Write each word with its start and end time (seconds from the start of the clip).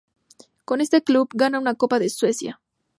Con 0.65 0.81
este 0.81 1.03
club 1.03 1.29
gana 1.31 1.59
una 1.59 1.75
Copa 1.75 1.99
de 1.99 2.09
Suecia. 2.09 2.59